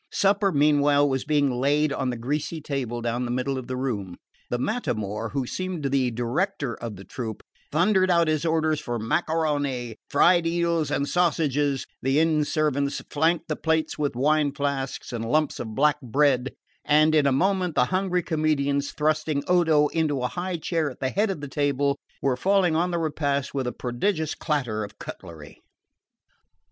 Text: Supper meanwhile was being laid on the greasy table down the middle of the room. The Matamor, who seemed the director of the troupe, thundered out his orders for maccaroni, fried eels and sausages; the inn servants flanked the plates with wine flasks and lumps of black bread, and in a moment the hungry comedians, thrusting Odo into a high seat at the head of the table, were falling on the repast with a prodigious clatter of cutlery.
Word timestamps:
Supper 0.11 0.51
meanwhile 0.51 1.07
was 1.07 1.25
being 1.25 1.51
laid 1.51 1.93
on 1.93 2.09
the 2.09 2.17
greasy 2.17 2.59
table 2.59 3.03
down 3.03 3.25
the 3.25 3.29
middle 3.29 3.59
of 3.59 3.67
the 3.67 3.77
room. 3.77 4.17
The 4.49 4.57
Matamor, 4.57 5.29
who 5.33 5.45
seemed 5.45 5.85
the 5.91 6.09
director 6.09 6.73
of 6.73 6.95
the 6.95 7.03
troupe, 7.03 7.43
thundered 7.71 8.09
out 8.09 8.27
his 8.27 8.43
orders 8.43 8.79
for 8.79 8.97
maccaroni, 8.97 9.93
fried 10.09 10.47
eels 10.47 10.89
and 10.89 11.07
sausages; 11.07 11.85
the 12.01 12.17
inn 12.19 12.45
servants 12.45 12.99
flanked 13.11 13.47
the 13.47 13.55
plates 13.55 13.99
with 13.99 14.15
wine 14.15 14.53
flasks 14.53 15.13
and 15.13 15.23
lumps 15.31 15.59
of 15.59 15.75
black 15.75 16.01
bread, 16.01 16.55
and 16.83 17.13
in 17.13 17.27
a 17.27 17.31
moment 17.31 17.75
the 17.75 17.85
hungry 17.93 18.23
comedians, 18.23 18.93
thrusting 18.93 19.43
Odo 19.47 19.85
into 19.89 20.23
a 20.23 20.29
high 20.29 20.57
seat 20.57 20.77
at 20.89 20.99
the 20.99 21.11
head 21.11 21.29
of 21.29 21.41
the 21.41 21.47
table, 21.47 21.99
were 22.23 22.35
falling 22.35 22.75
on 22.75 22.89
the 22.89 22.97
repast 22.97 23.53
with 23.53 23.67
a 23.67 23.71
prodigious 23.71 24.33
clatter 24.33 24.83
of 24.83 24.97
cutlery. 24.97 25.61